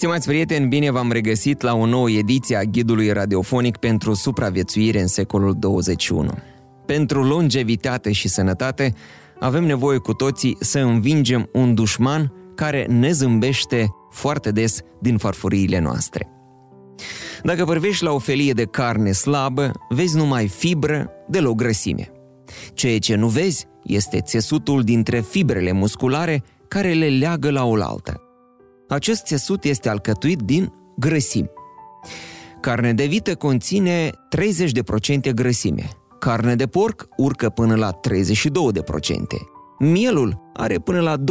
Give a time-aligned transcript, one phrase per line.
[0.00, 5.06] Stimați prieteni, bine v-am regăsit la o nouă ediție a ghidului radiofonic pentru supraviețuire în
[5.06, 6.30] secolul 21.
[6.86, 8.94] Pentru longevitate și sănătate,
[9.40, 15.78] avem nevoie cu toții să învingem un dușman care ne zâmbește foarte des din farfuriile
[15.78, 16.28] noastre.
[17.42, 22.12] Dacă privești la o felie de carne slabă, vezi numai fibră, deloc grăsime.
[22.74, 28.24] Ceea ce nu vezi este țesutul dintre fibrele musculare care le leagă la oaltă.
[28.90, 31.50] Acest țesut este alcătuit din grăsimi.
[32.60, 34.10] Carne de vită conține
[35.30, 35.90] 30% grăsime.
[36.18, 37.98] Carne de porc urcă până la 32%.
[39.78, 41.22] Mielul are până la 20%,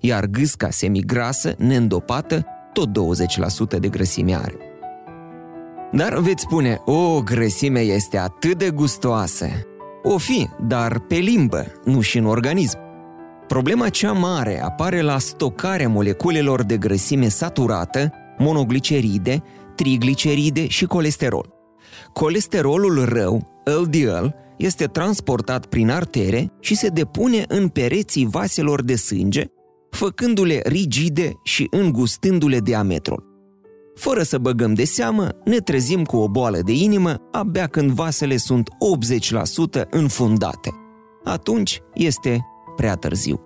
[0.00, 2.88] iar gâsca semigrasă, neîndopată, tot
[3.76, 4.56] 20% de grăsime are.
[5.92, 9.46] Dar veți spune, o, grăsimea este atât de gustoasă.
[10.02, 12.89] O fi, dar pe limbă, nu și în organism.
[13.50, 19.42] Problema cea mare apare la stocarea moleculelor de grăsime saturată, monogliceride,
[19.74, 21.52] trigliceride și colesterol.
[22.12, 24.26] Colesterolul rău, LDL,
[24.56, 29.44] este transportat prin artere și se depune în pereții vaselor de sânge,
[29.90, 33.24] făcându-le rigide și îngustându-le diametrul.
[33.94, 38.36] Fără să băgăm de seamă, ne trezim cu o boală de inimă abia când vasele
[38.36, 38.68] sunt
[39.82, 40.70] 80% înfundate.
[41.24, 42.44] Atunci este
[42.80, 43.40] prea târziu.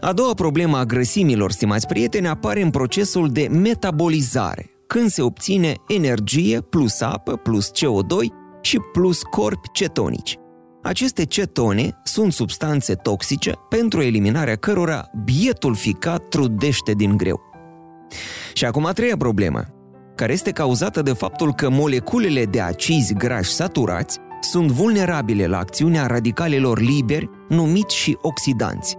[0.00, 5.74] A doua problemă a grăsimilor, stimați prieteni, apare în procesul de metabolizare, când se obține
[5.88, 8.26] energie plus apă plus CO2
[8.60, 10.38] și plus corpi cetonici.
[10.82, 17.40] Aceste cetone sunt substanțe toxice pentru eliminarea cărora bietul ficat trudește din greu.
[18.52, 19.64] Și acum a treia problemă,
[20.14, 26.06] care este cauzată de faptul că moleculele de acizi grași saturați sunt vulnerabile la acțiunea
[26.06, 28.96] radicalelor liberi, numiți și oxidanți.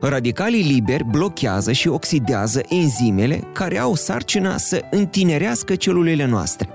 [0.00, 6.68] Radicalii liberi blochează și oxidează enzimele care au sarcina să întinerească celulele noastre.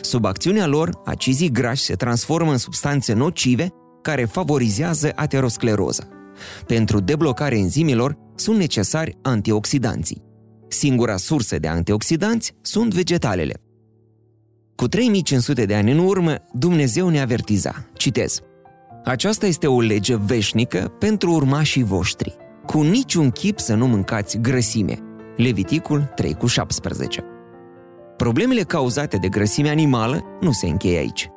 [0.00, 3.68] Sub acțiunea lor, acizii grași se transformă în substanțe nocive
[4.02, 6.08] care favorizează ateroscleroza.
[6.66, 10.22] Pentru deblocarea enzimilor sunt necesari antioxidanții.
[10.68, 13.65] Singura sursă de antioxidanți sunt vegetalele.
[14.76, 17.86] Cu 3500 de ani în urmă, Dumnezeu ne avertiza.
[17.92, 18.40] Citez.
[19.04, 22.36] Aceasta este o lege veșnică pentru urmașii voștri.
[22.66, 24.98] Cu niciun chip să nu mâncați grăsime.
[25.36, 27.24] Leviticul 3 cu 17.
[28.16, 31.30] Problemele cauzate de grăsime animală nu se încheie aici.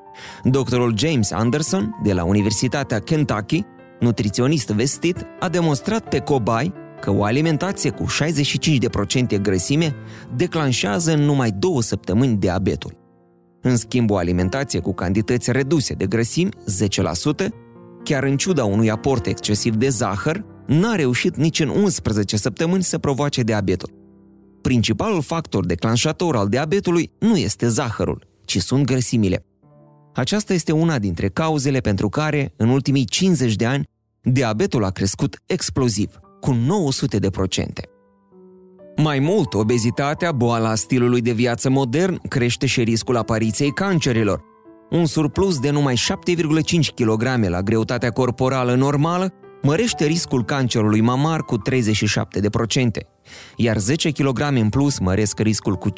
[0.43, 3.65] Doctorul James Anderson, de la Universitatea Kentucky,
[3.99, 8.05] nutriționist vestit, a demonstrat pe cobai că o alimentație cu
[9.35, 9.95] 65% grăsime
[10.35, 12.97] declanșează în numai două săptămâni diabetul.
[13.61, 16.49] În schimb, o alimentație cu cantități reduse de grăsimi,
[17.45, 17.47] 10%,
[18.03, 22.97] chiar în ciuda unui aport excesiv de zahăr, n-a reușit nici în 11 săptămâni să
[22.97, 23.97] provoace diabetul.
[24.61, 29.45] Principalul factor declanșator al diabetului nu este zahărul, ci sunt grăsimile.
[30.13, 33.83] Aceasta este una dintre cauzele pentru care, în ultimii 50 de ani,
[34.21, 37.88] diabetul a crescut exploziv, cu 900 de procente.
[39.01, 44.43] Mai mult, obezitatea, boala stilului de viață modern, crește și riscul apariției cancerilor.
[44.89, 51.57] Un surplus de numai 7,5 kg la greutatea corporală normală mărește riscul cancerului mamar cu
[51.57, 51.61] 37%,
[53.55, 55.93] iar 10 kg în plus măresc riscul cu 52%.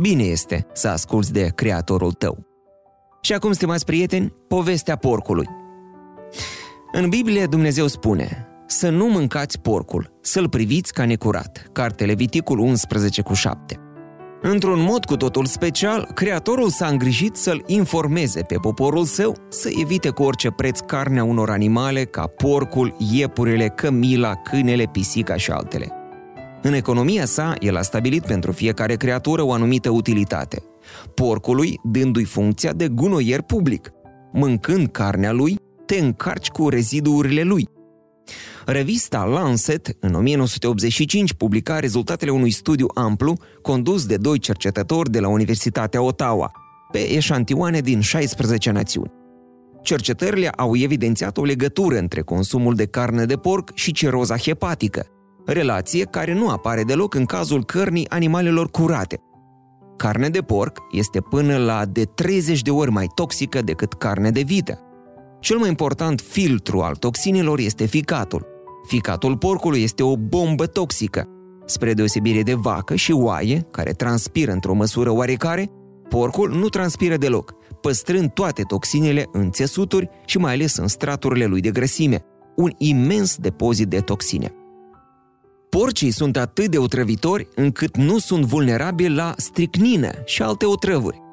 [0.00, 2.46] Bine este să asculți de creatorul tău.
[3.20, 5.46] Și acum, stimați prieteni, povestea porcului.
[6.92, 11.68] În Biblie Dumnezeu spune să nu mâncați porcul, să-l priviți ca necurat.
[11.72, 13.80] Cartele Viticul 11 cu 7.
[14.42, 20.08] Într-un mod cu totul special, creatorul s-a îngrijit să-l informeze pe poporul său să evite
[20.08, 25.88] cu orice preț carnea unor animale ca porcul, iepurile, cămila, câinele, pisica și altele.
[26.62, 30.62] În economia sa, el a stabilit pentru fiecare creatură o anumită utilitate.
[31.14, 33.90] Porcului dându-i funcția de gunoier public.
[34.32, 37.68] Mâncând carnea lui, te încarci cu reziduurile lui.
[38.64, 45.28] Revista Lancet, în 1985, publica rezultatele unui studiu amplu condus de doi cercetători de la
[45.28, 46.50] Universitatea Ottawa,
[46.92, 49.12] pe eșantioane din 16 națiuni.
[49.82, 55.06] Cercetările au evidențiat o legătură între consumul de carne de porc și ciroza hepatică,
[55.44, 59.20] relație care nu apare deloc în cazul cărnii animalelor curate.
[59.96, 64.42] Carne de porc este până la de 30 de ori mai toxică decât carne de
[64.42, 64.80] vită.
[65.46, 68.46] Cel mai important filtru al toxinelor este ficatul.
[68.86, 71.28] Ficatul porcului este o bombă toxică.
[71.64, 75.70] Spre deosebire de vacă și oaie, care transpiră într-o măsură oarecare,
[76.08, 81.60] porcul nu transpiră deloc, păstrând toate toxinele în țesuturi și mai ales în straturile lui
[81.60, 82.24] de grăsime,
[82.56, 84.52] un imens depozit de toxine.
[85.68, 91.24] Porcii sunt atât de otrăvitori încât nu sunt vulnerabili la stricnină și alte otrăvuri.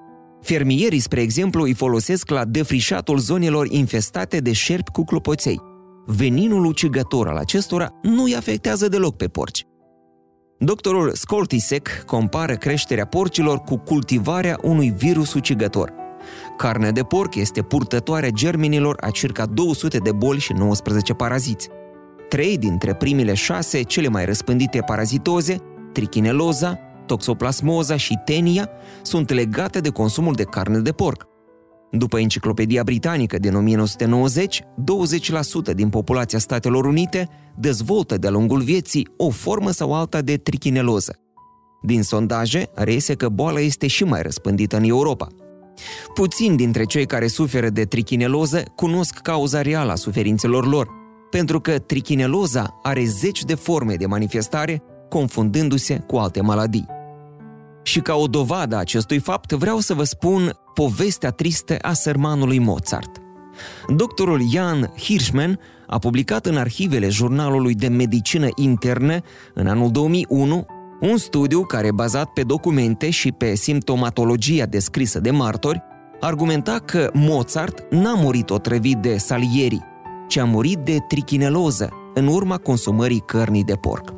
[0.43, 5.61] Fermierii, spre exemplu, îi folosesc la defrișatul zonelor infestate de șerpi cu clopoței.
[6.05, 9.65] Veninul ucigător al acestora nu îi afectează deloc pe porci.
[10.59, 15.93] Doctorul Skoltisek compară creșterea porcilor cu cultivarea unui virus ucigător.
[16.57, 21.69] Carnea de porc este purtătoarea germenilor a circa 200 de boli și 19 paraziți.
[22.29, 25.57] Trei dintre primele șase cele mai răspândite parazitoze,
[25.93, 28.69] trichineloza, toxoplasmoza și tenia,
[29.01, 31.27] sunt legate de consumul de carne de porc.
[31.91, 34.61] După Enciclopedia Britanică din 1990,
[35.71, 41.17] 20% din populația Statelor Unite dezvoltă de-a lungul vieții o formă sau alta de trichineloză.
[41.81, 45.27] Din sondaje, reiese că boala este și mai răspândită în Europa.
[46.13, 50.87] Puțini dintre cei care suferă de trichineloză cunosc cauza reală a suferințelor lor,
[51.29, 56.92] pentru că trichineloza are zeci de forme de manifestare, confundându-se cu alte maladii.
[57.83, 62.59] Și ca o dovadă a acestui fapt, vreau să vă spun povestea tristă a sărmanului
[62.59, 63.21] Mozart.
[63.87, 69.19] Doctorul Jan Hirschman a publicat în arhivele Jurnalului de Medicină Internă
[69.53, 70.65] în anul 2001
[71.01, 75.83] un studiu care, bazat pe documente și pe simptomatologia descrisă de martori,
[76.19, 79.79] argumenta că Mozart n-a murit otrăvit de Salieri,
[80.27, 84.12] ci a murit de trichineloză în urma consumării cărnii de porc.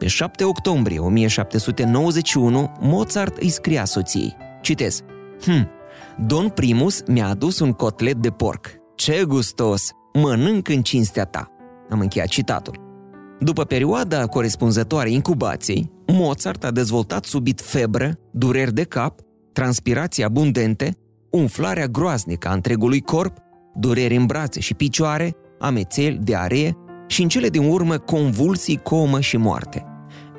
[0.00, 5.02] Pe 7 octombrie 1791, Mozart îi scria soției, citez,
[5.40, 5.68] Hm,
[6.26, 8.66] Don Primus mi-a adus un cotlet de porc.
[8.94, 9.90] Ce gustos!
[10.12, 11.48] Mănânc în cinstea ta.
[11.90, 12.80] Am încheiat citatul.
[13.40, 19.20] După perioada corespunzătoare incubației, Mozart a dezvoltat subit febră, dureri de cap,
[19.52, 20.96] transpirații abundente,
[21.30, 23.36] umflarea groaznică a întregului corp,
[23.74, 26.76] dureri în brațe și picioare, amețeli, diaree
[27.06, 29.89] și în cele din urmă convulsii, comă și moarte.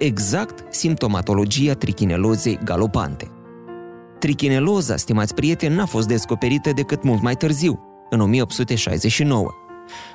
[0.04, 3.32] Exact simptomatologia trichinelozei galopante.
[4.20, 9.50] Trichineloza, stimați prieteni, n-a fost descoperită decât mult mai târziu, în 1869.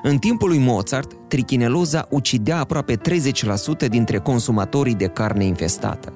[0.03, 6.12] În timpul lui Mozart, trichineloza ucidea aproape 30% dintre consumatorii de carne infestată.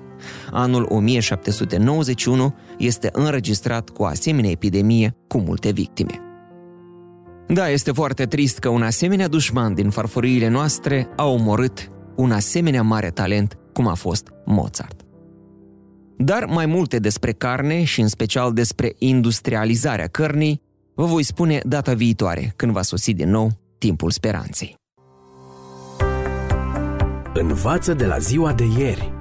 [0.51, 6.21] Anul 1791 este înregistrat cu o asemenea epidemie cu multe victime.
[7.47, 11.91] Da, este foarte trist că un asemenea dușman din farfuriile noastre a omorât
[12.21, 15.01] un asemenea mare talent cum a fost Mozart.
[16.17, 20.63] Dar mai multe despre carne și în special despre industrializarea cărnii
[20.95, 24.75] vă voi spune data viitoare, când va sosi din nou timpul speranței.
[27.35, 29.13] Învață de la ziua de ieri.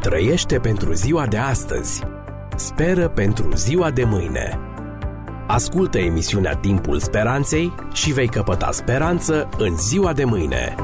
[0.00, 2.02] Trăiește pentru ziua de astăzi.
[2.56, 4.58] Speră pentru ziua de mâine.
[5.46, 10.74] Ascultă emisiunea Timpul Speranței și vei căpăta speranță în ziua de mâine.